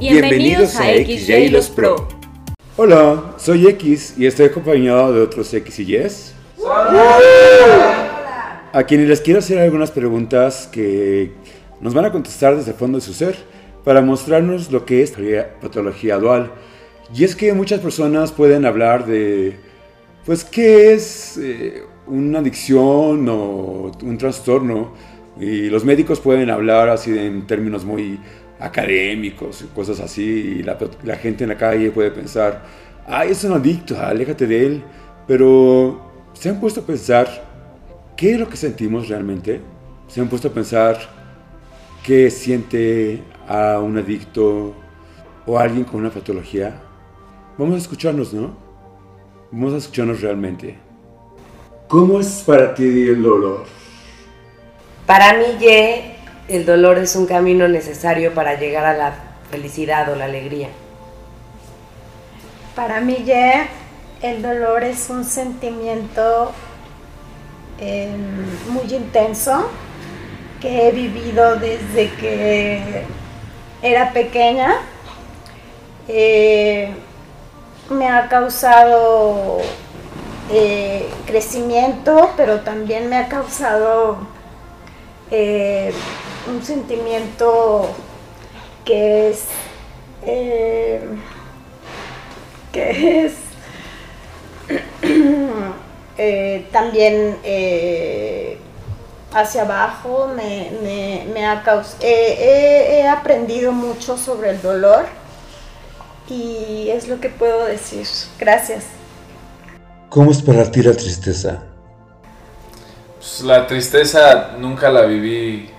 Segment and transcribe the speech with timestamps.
[0.00, 2.08] Bienvenidos, a XY los Pro.
[2.78, 6.06] Hola, soy X y estoy acompañado de otros X y Y.
[8.72, 11.32] A quienes les quiero hacer algunas preguntas que
[11.82, 13.36] nos van a contestar desde el fondo de su ser
[13.84, 15.12] para mostrarnos lo que es
[15.60, 16.50] patología dual.
[17.14, 19.58] Y es que muchas personas pueden hablar de,
[20.24, 24.94] pues, qué es eh, una adicción o un trastorno.
[25.38, 28.18] Y los médicos pueden hablar así en términos muy
[28.60, 30.58] académicos cosas así.
[30.58, 32.62] Y la, la gente en la calle puede pensar,
[33.06, 34.84] ay, es un adicto, aléjate de él.
[35.26, 36.00] Pero,
[36.32, 37.28] ¿se han puesto a pensar
[38.16, 39.60] qué es lo que sentimos realmente?
[40.08, 40.98] ¿Se han puesto a pensar
[42.04, 44.74] qué siente a un adicto
[45.46, 46.80] o a alguien con una patología?
[47.56, 48.56] Vamos a escucharnos, ¿no?
[49.52, 50.78] Vamos a escucharnos realmente.
[51.88, 53.64] ¿Cómo es para ti el dolor?
[55.06, 56.09] Para mí, Ye,
[56.50, 59.14] el dolor es un camino necesario para llegar a la
[59.50, 60.68] felicidad o la alegría.
[62.74, 63.68] Para mí, Ye,
[64.20, 66.50] el dolor es un sentimiento
[67.78, 68.10] eh,
[68.68, 69.70] muy intenso
[70.60, 73.04] que he vivido desde que
[73.80, 74.74] era pequeña.
[76.08, 76.92] Eh,
[77.90, 79.58] me ha causado
[80.50, 84.18] eh, crecimiento, pero también me ha causado
[86.48, 87.88] un sentimiento
[88.84, 89.44] que es
[92.72, 93.34] que es
[96.18, 98.58] eh, también eh,
[99.32, 101.62] hacia abajo me, me, ha
[102.00, 105.06] he aprendido mucho sobre el dolor
[106.28, 108.06] y es lo que puedo decir.
[108.38, 108.84] Gracias.
[110.08, 111.62] ¿Cómo es para ti la tristeza?
[113.18, 115.70] Pues la tristeza nunca la viví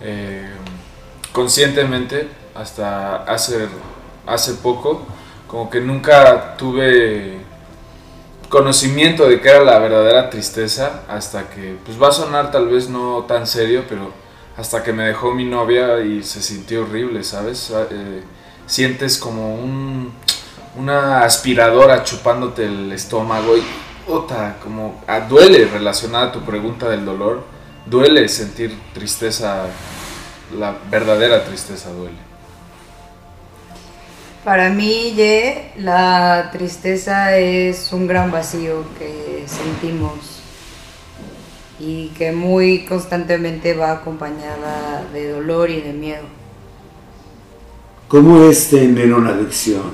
[0.00, 0.48] eh,
[1.32, 3.68] conscientemente hasta hace,
[4.26, 5.02] hace poco.
[5.46, 7.38] Como que nunca tuve
[8.48, 12.88] conocimiento de que era la verdadera tristeza hasta que, pues va a sonar tal vez
[12.88, 14.12] no tan serio, pero
[14.56, 17.72] hasta que me dejó mi novia y se sintió horrible, ¿sabes?
[17.74, 18.22] Ah, eh,
[18.66, 20.12] sientes como un,
[20.76, 23.62] una aspiradora chupándote el estómago y,
[24.06, 27.44] otra, como ah, duele relacionada a tu pregunta del dolor,
[27.86, 29.66] duele sentir tristeza,
[30.58, 32.30] la verdadera tristeza duele.
[34.44, 40.40] Para mí, Ye, la tristeza es un gran vacío que sentimos
[41.78, 46.24] y que muy constantemente va acompañada de dolor y de miedo.
[48.08, 49.92] ¿Cómo es tener una adicción?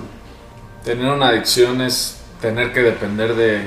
[0.84, 3.62] Tener una adicción es tener que depender de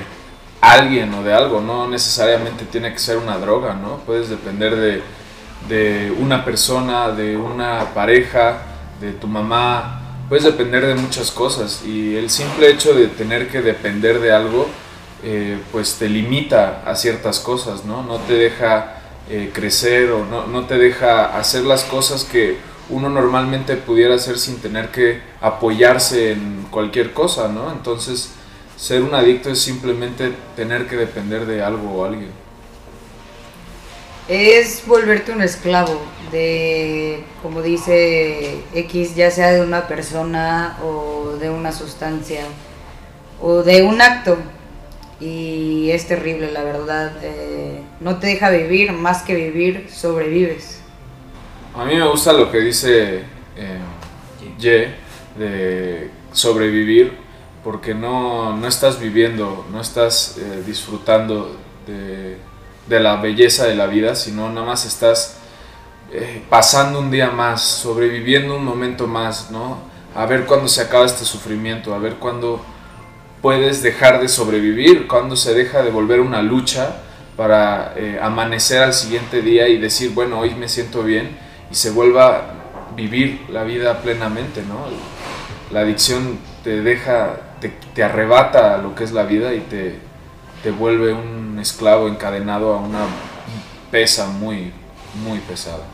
[0.60, 3.98] alguien o de algo, no necesariamente tiene que ser una droga, ¿no?
[4.06, 5.02] Puedes depender de,
[5.68, 8.62] de una persona, de una pareja,
[9.00, 13.62] de tu mamá, puedes depender de muchas cosas y el simple hecho de tener que
[13.62, 14.68] depender de algo,
[15.24, 18.02] eh, pues te limita a ciertas cosas, ¿no?
[18.02, 23.08] No te deja eh, crecer o no, no, te deja hacer las cosas que uno
[23.08, 27.72] normalmente pudiera hacer sin tener que apoyarse en cualquier cosa, ¿no?
[27.72, 28.32] Entonces,
[28.80, 32.30] ser un adicto es simplemente tener que depender de algo o alguien.
[34.26, 36.00] Es volverte un esclavo
[36.32, 42.42] de, como dice X, ya sea de una persona o de una sustancia
[43.40, 44.38] o de un acto.
[45.20, 47.12] Y es terrible, la verdad.
[47.22, 50.80] Eh, no te deja vivir, más que vivir, sobrevives.
[51.74, 53.24] A mí me gusta lo que dice
[53.56, 53.78] eh,
[54.58, 54.94] Ye
[55.36, 57.12] de sobrevivir,
[57.62, 61.56] porque no, no estás viviendo, no estás eh, disfrutando
[61.86, 62.38] de
[62.90, 65.36] de la belleza de la vida, sino nada más estás
[66.12, 69.78] eh, pasando un día más, sobreviviendo un momento más, ¿no?
[70.14, 72.60] A ver cuándo se acaba este sufrimiento, a ver cuándo
[73.40, 76.96] puedes dejar de sobrevivir, cuándo se deja de volver una lucha
[77.36, 81.38] para eh, amanecer al siguiente día y decir, bueno, hoy me siento bien
[81.70, 82.56] y se vuelva
[82.96, 84.84] vivir la vida plenamente, ¿no?
[85.72, 89.98] La adicción te deja, te, te arrebata lo que es la vida y te,
[90.62, 93.06] te vuelve un esclavo encadenado a una
[93.90, 94.72] pesa muy,
[95.24, 95.84] muy pesada.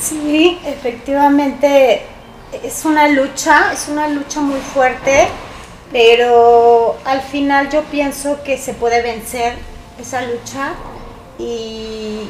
[0.00, 2.02] Sí, efectivamente
[2.64, 5.28] es una lucha, es una lucha muy fuerte,
[5.92, 9.54] pero al final yo pienso que se puede vencer
[10.00, 10.72] esa lucha
[11.38, 12.20] y,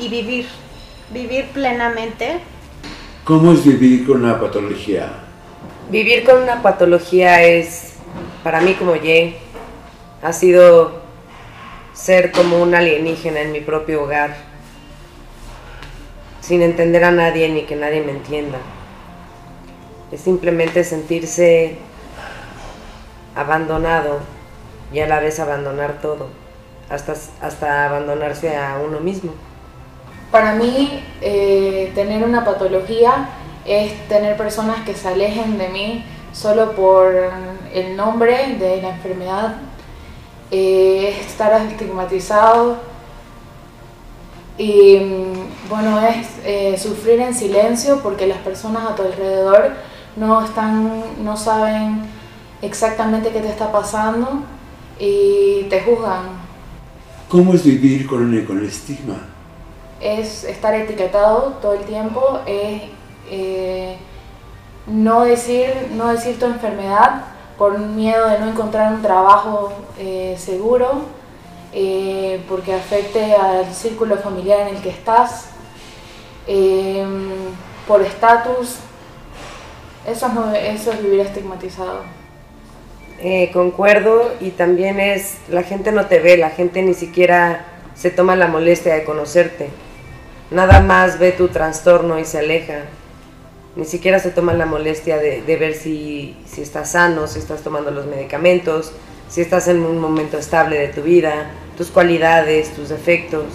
[0.00, 0.46] y vivir,
[1.12, 2.40] vivir plenamente.
[3.24, 5.23] ¿Cómo es vivir con una patología?
[5.90, 7.94] Vivir con una patología es
[8.42, 9.36] para mí como Ye,
[10.22, 11.02] ha sido
[11.92, 14.34] ser como un alienígena en mi propio hogar.
[16.40, 18.58] sin entender a nadie ni que nadie me entienda.
[20.12, 21.78] Es simplemente sentirse
[23.34, 24.18] abandonado
[24.92, 26.28] y a la vez abandonar todo,
[26.90, 29.32] hasta, hasta abandonarse a uno mismo.
[30.30, 33.28] Para mí, eh, tener una patología
[33.64, 37.14] es tener personas que se alejen de mí solo por
[37.72, 39.56] el nombre de la enfermedad,
[40.50, 42.76] eh, estar estigmatizado
[44.58, 49.72] y mm, bueno, es eh, sufrir en silencio porque las personas a tu alrededor
[50.16, 52.02] no, están, no saben
[52.62, 54.42] exactamente qué te está pasando
[54.98, 56.44] y te juzgan.
[57.28, 59.16] ¿Cómo es vivir con, con el estigma?
[60.00, 62.82] Es estar etiquetado todo el tiempo, es
[63.30, 63.96] eh,
[64.86, 67.24] no, decir, no decir tu enfermedad
[67.58, 71.02] por miedo de no encontrar un trabajo eh, seguro,
[71.72, 75.50] eh, porque afecte al círculo familiar en el que estás,
[77.86, 78.76] por estatus,
[80.06, 82.02] eso, eso es vivir estigmatizado.
[83.52, 88.36] concuerdo y también es, la gente no te ve, la gente ni siquiera se toma
[88.36, 89.70] la molestia de conocerte,
[90.50, 92.82] nada más ve tu trastorno y se aleja
[93.76, 97.90] ni siquiera se toman la molestia de, ver si, si, estás sano, si estás tomando
[97.90, 98.92] los medicamentos,
[99.28, 103.46] si estás en un momento estable de tu vida, tus cualidades, tus defectos.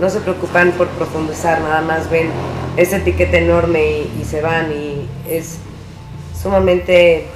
[0.00, 2.28] No se preocupan por profundizar, nada más ven
[2.76, 5.58] ese etiquete enorme y, se van y es
[6.40, 7.26] sumamente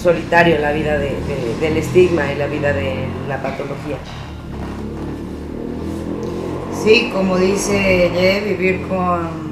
[0.00, 3.96] solitario la vida del estigma y la vida de la patología.
[6.84, 9.45] Sí, como dice vivir con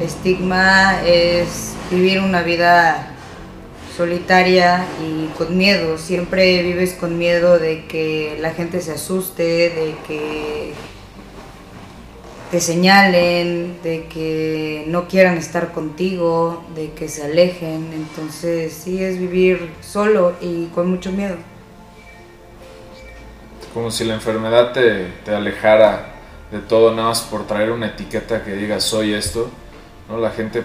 [0.00, 3.14] estigma es vivir una vida
[3.96, 5.98] solitaria y con miedo.
[5.98, 10.72] Siempre vives con miedo de que la gente se asuste, de que
[12.50, 17.92] te señalen, de que no quieran estar contigo, de que se alejen.
[17.92, 21.36] Entonces sí es vivir solo y con mucho miedo.
[23.72, 26.14] Como si la enfermedad te, alejara
[26.52, 29.50] de todo nada más por traer una etiqueta que diga soy esto
[30.08, 30.18] ¿no?
[30.18, 30.64] La gente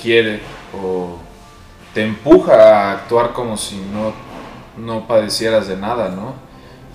[0.00, 0.40] quiere
[0.74, 1.18] o
[1.94, 4.12] te empuja a actuar como si no,
[4.76, 6.34] no padecieras de nada, ¿no?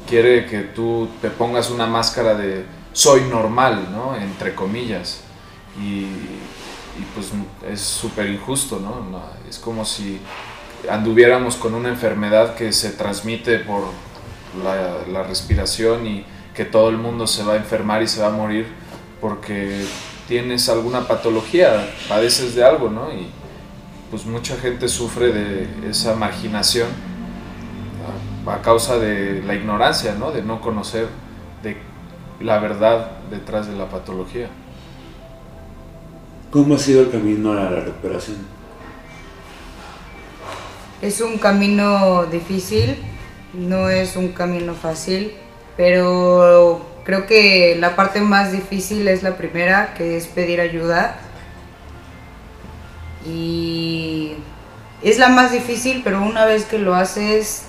[0.08, 4.16] Quiere que tú te pongas una máscara de soy normal, ¿no?
[4.16, 5.22] Entre comillas.
[5.80, 6.06] Y,
[7.16, 7.32] pues
[7.72, 9.20] es súper injusto, ¿no?
[9.50, 10.20] Es como si
[10.90, 13.86] anduviéramos con una enfermedad que se transmite por
[14.64, 18.28] la, la respiración y que todo el mundo se va a enfermar y se va
[18.28, 18.68] a morir
[19.20, 19.86] porque
[20.28, 23.12] tienes alguna patología, padeces de algo, ¿no?
[23.12, 23.28] Y
[24.10, 26.88] pues mucha gente sufre de esa marginación
[28.48, 30.32] a, causa de la ignorancia, ¿no?
[30.32, 31.08] De no conocer
[31.62, 31.78] de
[32.40, 34.50] la verdad detrás de la patología.
[36.52, 38.38] ¿Cómo ha sido el camino a la recuperación?
[41.02, 42.98] Es un camino difícil,
[43.54, 45.34] no es un camino fácil,
[45.76, 51.16] pero Creo que la parte más difícil es la primera, que es pedir ayuda.
[53.26, 54.34] Y
[55.02, 57.64] es la más difícil, pero una vez que lo haces,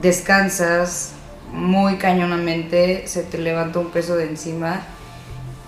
[0.00, 1.12] descansas
[1.52, 4.82] muy cañonamente, se te levanta un peso de encima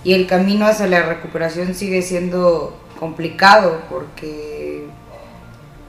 [0.04, 4.86] y el camino hacia la recuperación sigue siendo complicado porque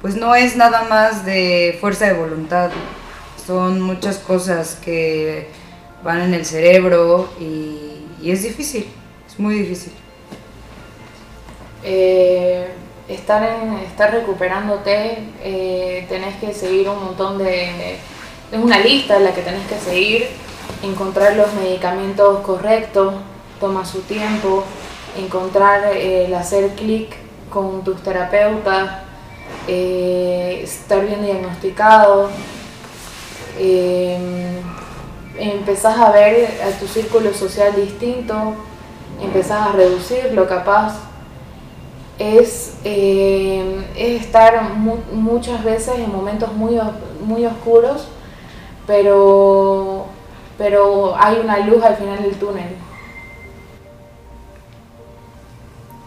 [0.01, 2.71] pues no es nada más de fuerza de voluntad,
[3.45, 5.49] son muchas cosas que
[6.03, 8.85] van en el cerebro y, es difícil,
[9.27, 9.93] es muy difícil.
[11.83, 12.67] Eh,
[13.07, 17.97] estar, en, estar recuperándote, eh, tenés que seguir un montón de...
[18.51, 20.27] Es una lista en la que tenés que seguir,
[20.83, 23.13] encontrar los medicamentos correctos,
[23.59, 24.63] toma su tiempo,
[25.17, 27.15] encontrar el hacer clic
[27.49, 29.03] con tus terapeutas,
[29.67, 32.29] eh, estar bien diagnosticado
[35.39, 38.55] empezás a ver a tu círculo social distinto,
[39.21, 40.99] empezás a reducirlo capaz.
[42.17, 46.77] Es, eh, es estar muchas veces en momentos muy,
[47.21, 48.09] muy oscuros,
[48.85, 50.05] pero,
[50.57, 52.75] pero hay una luz al final del túnel.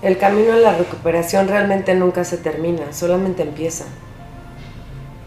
[0.03, 3.87] El camino a la recuperación realmente nunca se termina, solamente empieza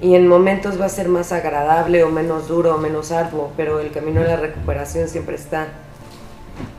[0.06, 3.80] y en momentos va a ser más agradable o menos duro o menos arduo, pero
[3.80, 5.70] el camino de la recuperación siempre está.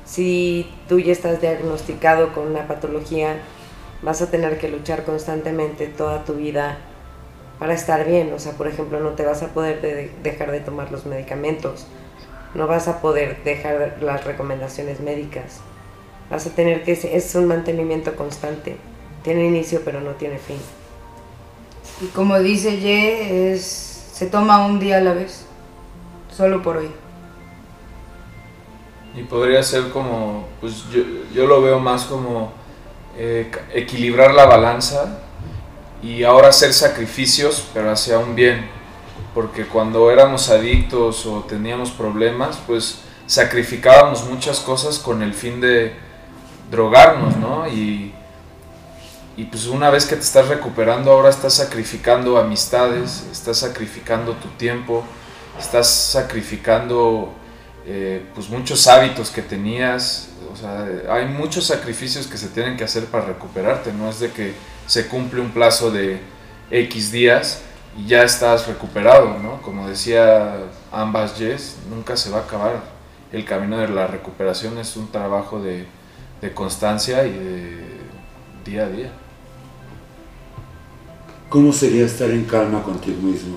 [0.05, 3.39] Si tú ya estás diagnosticado con una patología,
[4.01, 6.79] vas a tener que luchar constantemente toda tu vida
[7.59, 8.33] para estar bien.
[8.33, 9.81] O sea, por ejemplo, no te vas a poder
[10.23, 11.89] dejar de tomar los medicamentos,
[12.55, 15.59] no vas a poder dejar las recomendaciones médicas.
[16.31, 18.77] Vas a tener que, es un mantenimiento constante.
[19.25, 20.59] Tiene inicio pero no tiene fin.
[22.01, 23.63] Y como dice Ye, es,
[24.13, 25.47] se toma un día a la vez,
[26.35, 26.91] solo por hoy.
[29.15, 31.03] Y podría ser como, pues yo,
[31.35, 32.53] yo lo veo más como
[33.17, 35.21] eh, equilibrar la balanza
[36.03, 38.69] y ahora hacer sacrificios, pero hacia un bien.
[39.35, 45.95] Porque cuando éramos adictos o teníamos problemas, pues sacrificábamos muchas cosas con el fin de
[46.71, 47.67] drogarnos, ¿no?
[47.69, 48.13] Y,
[49.37, 54.49] y pues una vez que te estás recuperando, ahora estás sacrificando amistades, estás sacrificando tu
[54.57, 55.05] tiempo,
[55.59, 57.35] estás sacrificando
[57.87, 62.85] eh, pues muchos hábitos que tenías, o sea, hay muchos sacrificios que se tienen que
[62.85, 64.55] hacer para recuperarte, no es de que
[64.87, 66.19] se cumple un plazo de
[66.71, 67.61] X días
[67.99, 69.61] y ya estás recuperado, ¿no?
[69.61, 70.57] Como decía
[70.91, 72.81] ambas Yes, nunca se va a acabar.
[73.33, 75.85] El camino de la recuperación es un trabajo de,
[76.41, 77.87] de constancia y de
[78.65, 79.13] día a día.
[81.49, 83.57] ¿Cómo sería estar en calma contigo mismo?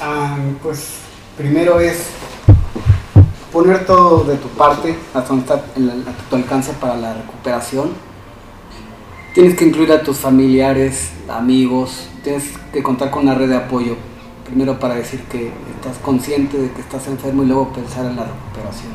[0.00, 0.98] Ah, pues
[1.36, 2.10] primero es
[3.52, 7.90] poner todo de tu parte hasta a tu alcance para la recuperación.
[9.34, 13.96] Tienes que incluir a tus familiares, amigos, tienes que contar con una red de apoyo.
[14.46, 18.24] Primero para decir que estás consciente de que estás enfermo y luego pensar en la
[18.24, 18.92] recuperación.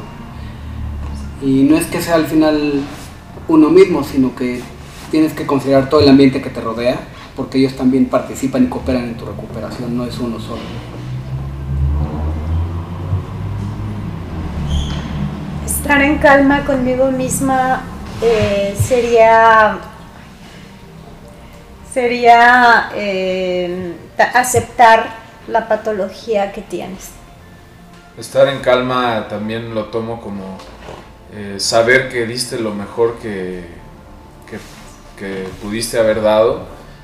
[1.42, 2.84] Y no es que sea al final
[3.50, 4.62] uno mismo, sino que
[5.12, 7.00] tienes que considerar todo el ambiente que te rodea,
[7.36, 10.62] porque ellos también participan y cooperan en tu recuperación, no es uno solo.
[15.84, 17.84] estar en calma conmigo misma
[18.22, 19.80] eh, sería
[21.94, 23.94] sería eh,
[24.34, 25.10] aceptar
[25.50, 27.10] la patología que tienes.
[28.18, 30.58] Estar en calma también lo tomo como
[31.34, 33.66] eh, saber que diste lo mejor que,
[34.50, 34.60] que,
[35.20, 36.62] que, pudiste haber dado,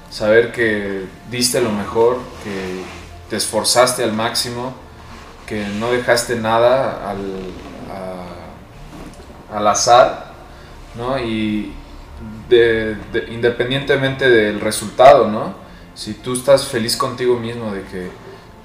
[0.09, 2.83] saber que diste lo mejor, que
[3.29, 4.73] te esforzaste al máximo,
[5.45, 7.19] que no dejaste nada al,
[9.51, 10.33] al azar,
[10.95, 11.19] ¿no?
[11.19, 11.73] Y
[13.29, 15.53] independientemente del resultado, ¿no?
[15.93, 18.09] Si tú estás feliz contigo mismo de que,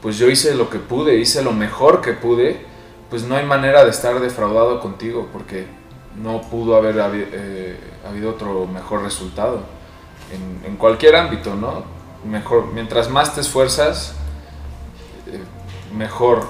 [0.01, 2.65] pues yo hice lo que pude, hice lo mejor que pude,
[3.11, 5.67] pues no hay manera de estar defraudado contigo porque
[6.17, 6.97] no pudo haber
[7.33, 7.77] eh,
[8.09, 9.63] habido otro mejor resultado
[10.33, 11.85] en, en, cualquier ámbito, ¿no?
[12.25, 14.15] Mejor, mientras más te esfuerzas,
[15.27, 15.43] eh,
[15.95, 16.47] mejor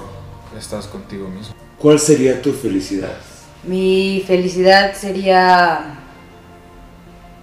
[0.57, 1.53] estás contigo mismo.
[1.77, 3.17] ¿Cuál sería tu felicidad?
[3.63, 5.99] Mi felicidad sería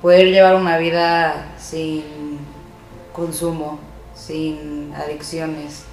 [0.00, 2.02] poder llevar una vida sin
[3.12, 3.78] consumo,
[4.14, 5.84] sin adicciones.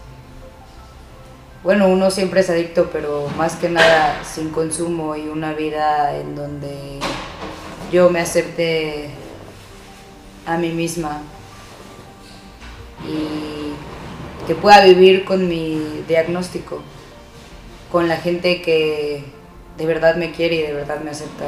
[1.63, 6.35] Bueno, uno siempre es adicto, pero más que nada sin consumo y una vida en
[6.35, 6.99] donde
[7.91, 9.09] yo me acepte
[10.49, 11.21] a mí misma
[13.07, 16.81] y que pueda vivir con mi diagnóstico,
[17.91, 19.23] con la gente que
[19.77, 21.45] de verdad me quiere y de verdad me acepta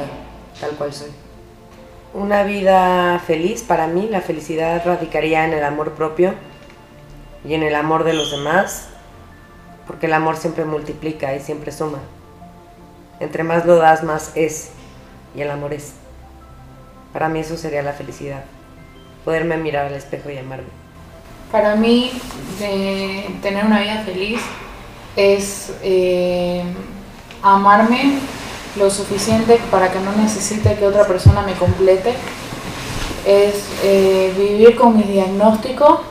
[0.60, 1.10] tal cual soy.
[2.14, 6.34] Una vida feliz, para mí la felicidad radicaría en el amor propio
[7.44, 8.88] y en el amor de los demás,
[9.86, 11.98] porque el amor siempre multiplica y siempre suma.
[13.18, 14.70] Entre más lo das, más es,
[15.34, 15.94] y el amor es.
[17.12, 18.44] Para mí eso sería la felicidad,
[19.24, 20.68] poderme mirar al espejo y amarme.
[21.50, 22.10] Para mí,
[23.42, 24.40] tener una vida feliz
[25.16, 26.62] es eh,
[27.42, 28.18] amarme
[28.76, 32.14] lo suficiente para que no necesite que otra persona me complete,
[33.26, 36.02] es eh, vivir con mi diagnóstico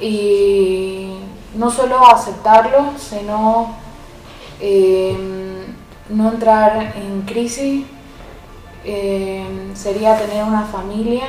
[0.00, 1.18] y
[1.56, 3.74] no solo aceptarlo, sino
[4.60, 5.64] em,
[6.08, 7.84] no entrar en crisis,
[9.74, 11.26] sería tener una familia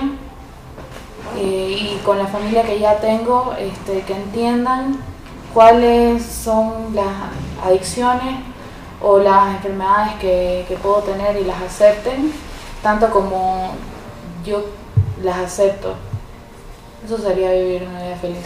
[1.37, 4.97] eh, y con la familia que ya tengo, este, que entiendan
[5.53, 7.07] cuáles son las
[7.63, 8.39] adicciones,
[9.01, 12.31] o las enfermedades que, que puedo tener y las acepten,
[12.81, 13.75] tanto como
[14.45, 14.65] yo
[15.23, 15.95] las acepto.
[17.05, 18.45] Eso sería vivir una vida feliz.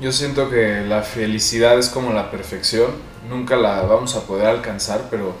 [0.00, 2.90] Yo siento que la felicidad es como la perfección,
[3.28, 5.34] nunca la vamos a poder alcanzar, pero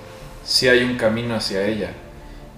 [0.44, 1.90] sí hay un camino hacia ella.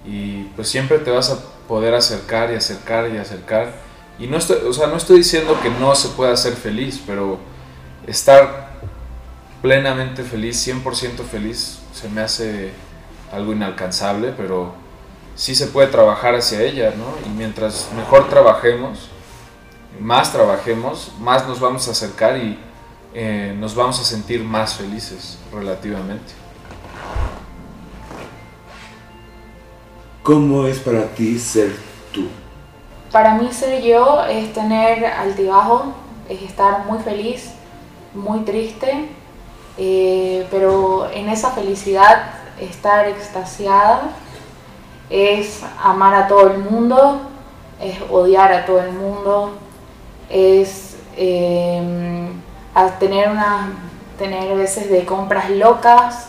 [0.05, 3.73] Y pues siempre te vas a poder acercar y acercar y acercar.
[4.19, 7.37] Y no estoy, o sea, no estoy diciendo que no se pueda ser feliz, pero
[8.07, 8.71] estar
[9.61, 12.71] plenamente feliz, 100% feliz, se me hace
[13.31, 14.73] algo inalcanzable, pero
[15.35, 17.05] sí se puede trabajar hacia ella, ¿no?
[17.25, 19.09] Y mientras mejor trabajemos,
[19.99, 22.59] más trabajemos, más nos vamos a acercar y
[23.13, 26.33] eh, nos vamos a sentir más felices relativamente.
[30.27, 31.73] ¿Cómo es para ti ser
[32.11, 32.27] tú?
[33.13, 35.93] Para mí ser yo es tener altibajo,
[36.27, 37.53] es estar muy feliz,
[38.13, 39.07] muy triste,
[39.77, 44.09] eh, pero en esa felicidad estar extasiada
[45.09, 47.21] es amar a todo el mundo,
[47.81, 49.53] es odiar a todo el mundo,
[50.29, 52.29] es eh,
[52.99, 53.69] tener, una,
[54.19, 56.27] tener veces de compras locas,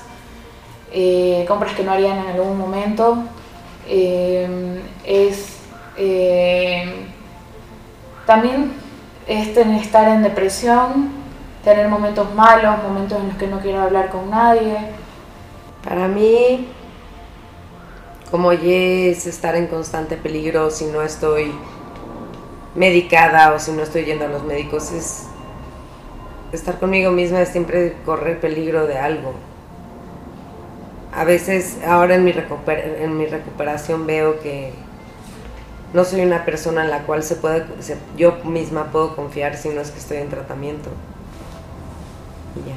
[0.93, 3.25] eh, compras que no harían en algún momento,
[3.89, 5.55] eh, es
[8.27, 8.73] también
[9.27, 11.11] es estar en depresión,
[11.65, 14.77] tener momentos malos, momentos en los que no quiero hablar con nadie.
[15.83, 16.69] Para mí
[18.31, 21.53] como es estar en constante peligro si no estoy
[22.75, 25.27] medicada o si no estoy yendo a los médicos, es
[26.53, 29.33] estar conmigo misma es siempre correr peligro de algo.
[31.19, 34.71] A veces ahora en mi, recuperación veo que
[35.93, 37.65] no soy una persona en la cual se puede,
[38.17, 40.91] yo misma puedo confiar si no es que estoy en tratamiento.
[42.55, 42.77] Y ya.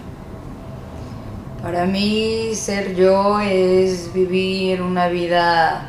[1.61, 5.87] Para mí ser yo es vivir una vida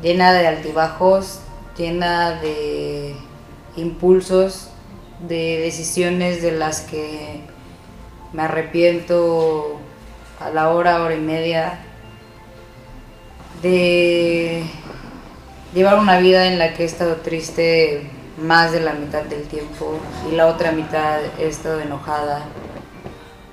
[0.00, 1.40] llena de altibajos,
[1.76, 3.14] llena de
[3.76, 4.70] impulsos,
[5.28, 7.42] de decisiones de las que
[8.32, 9.78] me arrepiento
[10.40, 11.78] a la hora, hora y media,
[13.62, 14.64] de
[15.74, 19.98] llevar una vida en la que he estado triste más de la mitad del tiempo
[20.30, 22.46] y la otra mitad he estado enojada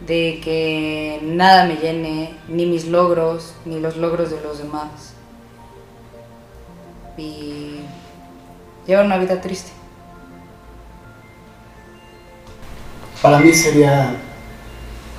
[0.08, 5.14] de que nada me llene, ni mis logros, ni los logros de los demás.
[7.18, 7.82] Y
[8.86, 9.72] llevar una vida triste.
[13.22, 14.16] Para mí sería,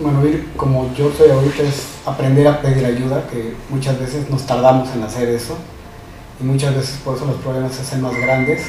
[0.01, 4.47] bueno, ir como yo soy ahorita es aprender a pedir ayuda, que muchas veces nos
[4.47, 5.57] tardamos en hacer eso
[6.41, 8.63] y muchas veces por eso los problemas se hacen más grandes.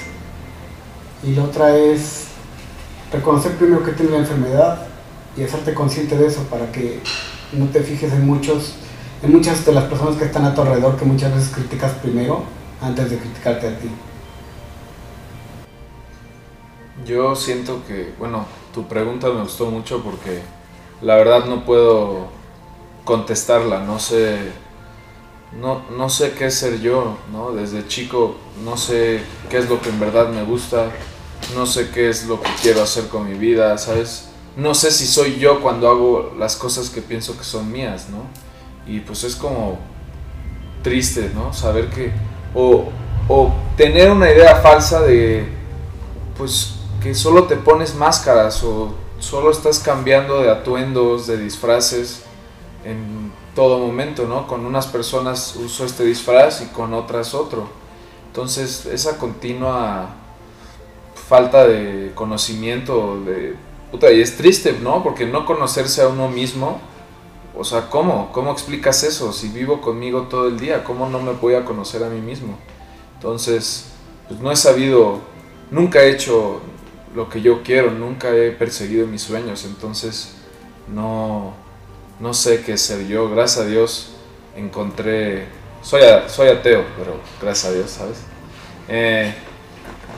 [1.24, 2.28] Y la otra es
[3.12, 4.88] reconocer primero que tengo la enfermedad,
[5.40, 7.00] y hacerte consciente de eso para que
[7.54, 8.76] no te fijes en muchos
[9.22, 12.44] en muchas de las personas que están a tu alrededor que muchas veces criticas primero
[12.82, 13.90] antes de criticarte a ti.
[17.06, 20.42] Yo siento que, bueno, tu pregunta me gustó mucho porque
[21.02, 22.28] la verdad no puedo
[23.06, 24.38] contestarla, no sé,
[25.60, 27.52] no, no sé qué es ser yo, ¿no?
[27.52, 30.92] Desde chico no sé qué es lo que en verdad me gusta,
[31.56, 34.30] no sé qué es lo que quiero hacer con mi vida, ¿sabes?
[34.60, 38.24] no sé si soy yo cuando hago las cosas que pienso que son mías, ¿no?
[38.92, 39.80] Y pues es como
[40.84, 41.54] triste, ¿no?
[41.54, 42.12] Saber que,
[42.54, 42.90] o,
[43.28, 45.48] o tener una idea falsa de,
[46.38, 52.24] pues, que solo te pones máscaras o solo estás cambiando de atuendos, de disfraces
[52.84, 54.48] en todo momento, ¿no?
[54.48, 57.68] Con unas personas uso este disfraz y con otras otro.
[58.28, 60.10] Entonces, esa continua
[61.28, 63.56] falta de conocimiento, de
[63.92, 65.02] Puta, y es triste, ¿no?
[65.02, 66.80] Porque no conocerse a uno mismo,
[67.58, 68.32] o sea, ¿cómo?
[68.32, 69.34] ¿Cómo explicas eso?
[69.34, 72.56] Si vivo conmigo todo el día, ¿cómo no me voy a conocer a mí mismo?
[73.16, 73.86] Entonces,
[74.28, 75.20] pues no he sabido,
[75.72, 76.62] nunca he hecho
[77.16, 80.36] lo que yo quiero, nunca he perseguido mis sueños, entonces
[80.88, 81.54] no,
[82.20, 83.30] no sé qué ser yo.
[83.30, 84.12] Gracias a Dios
[84.56, 85.46] encontré,
[85.82, 88.18] soy, soy ateo, pero gracias a Dios, ¿sabes?
[88.88, 89.34] Eh,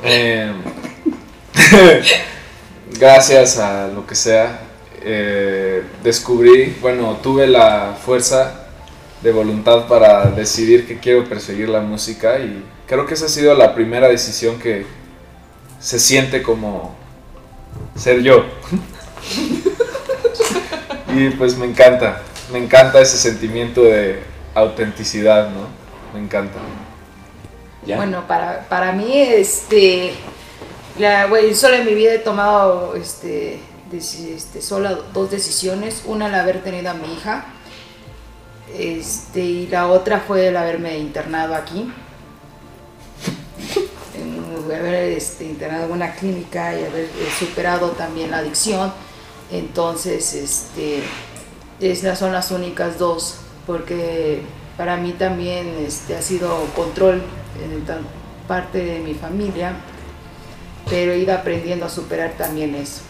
[0.03, 0.51] eh,
[2.99, 4.61] gracias a lo que sea,
[5.03, 8.67] eh, descubrí, bueno, tuve la fuerza
[9.21, 13.53] de voluntad para decidir que quiero perseguir la música y creo que esa ha sido
[13.53, 14.85] la primera decisión que
[15.81, 16.95] se siente como
[17.95, 18.45] ser yo.
[21.13, 25.67] y pues me encanta, me encanta ese sentimiento de autenticidad, ¿no?
[26.13, 26.59] Me encanta.
[27.95, 30.13] Bueno, para, para mí, este,
[30.99, 33.59] la, solo en mi vida he tomado este,
[33.91, 36.03] este, sola dos decisiones.
[36.05, 37.45] Una el haber tenido a mi hija.
[38.77, 41.91] Este, y la otra fue el haberme internado aquí.
[44.69, 48.91] En, haber este, internado en una clínica y haber eh, superado también la adicción.
[49.51, 51.03] Entonces, este,
[51.79, 54.41] esas son las únicas dos, porque
[54.77, 57.21] para mí también este, ha sido control
[57.61, 57.83] en
[58.47, 59.73] parte de mi familia
[60.89, 63.01] pero he ido aprendiendo a superar también eso.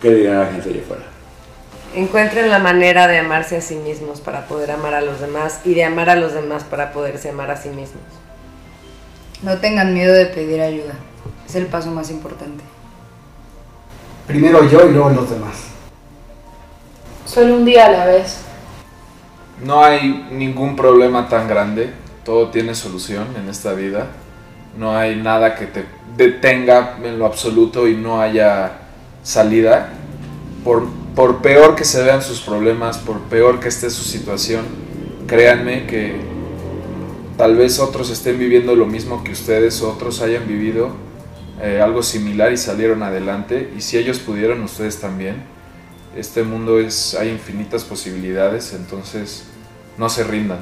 [0.00, 1.04] ¿Qué dirá la gente allá afuera?
[1.94, 5.74] Encuentren la manera de amarse a sí mismos para poder amar a los demás y
[5.74, 8.04] de amar a los demás para poderse amar a sí mismos.
[9.42, 10.94] No tengan miedo de pedir ayuda.
[11.48, 12.62] Es el paso más importante.
[14.28, 15.64] Primero yo y luego los demás.
[17.24, 18.38] Solo un día a la vez.
[19.64, 21.92] no hay ningún problema tan grande,
[22.24, 24.06] todo tiene solución en esta vida,
[24.78, 25.84] no hay nada que te
[26.16, 28.72] detenga en lo absoluto y no haya
[29.22, 29.90] salida.
[30.64, 34.64] Por, por peor que se vean sus problemas, por peor que esté su situación,
[35.26, 36.20] créanme que
[37.36, 40.90] tal vez otros estén viviendo lo mismo que ustedes, otros hayan vivido
[41.62, 45.42] eh, algo similar y salieron adelante, y si ellos pudieron, ustedes también.
[46.16, 49.44] Este mundo es, hay infinitas posibilidades, entonces
[49.98, 50.60] no se rindan.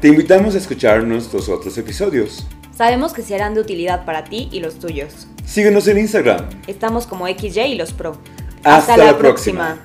[0.00, 2.44] Te invitamos a escuchar nuestros otros episodios.
[2.82, 5.28] Sabemos que serán de utilidad para ti y los tuyos.
[5.46, 6.48] Síguenos en Instagram.
[6.66, 8.18] Estamos como XY y los Pro.
[8.64, 9.84] Hasta, la próxima.